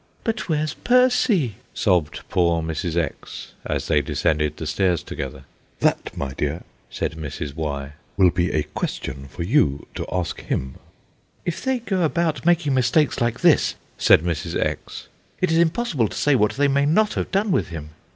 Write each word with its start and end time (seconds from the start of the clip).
"But 0.23 0.49
where's 0.49 0.73
Percy?" 0.73 1.57
sobbed 1.75 2.27
poor 2.27 2.59
little 2.63 2.73
Mrs. 2.89 2.97
X., 2.97 3.51
as 3.63 3.87
they 3.87 4.01
descended 4.01 4.57
the 4.57 4.65
stairs 4.65 5.03
together. 5.03 5.43
"That 5.79 6.17
my 6.17 6.33
dear," 6.33 6.63
said 6.89 7.11
Mrs. 7.11 7.53
Y., 7.53 7.91
"will 8.17 8.31
be 8.31 8.51
a 8.51 8.63
question 8.63 9.27
for 9.29 9.43
you 9.43 9.85
to 9.93 10.07
ask 10.11 10.41
him." 10.41 10.77
"If 11.45 11.63
they 11.63 11.77
go 11.77 12.01
about 12.01 12.47
making 12.47 12.73
mistakes 12.73 13.21
like 13.21 13.41
this," 13.41 13.75
said 13.99 14.21
Mrs. 14.21 14.59
X., 14.59 15.07
"it 15.39 15.51
is 15.51 15.59
impossible 15.59 16.07
to 16.07 16.17
say 16.17 16.33
what 16.33 16.53
they 16.53 16.67
may 16.67 16.87
not 16.87 17.13
have 17.13 17.29
done 17.31 17.51
with 17.51 17.67
him." 17.67 17.91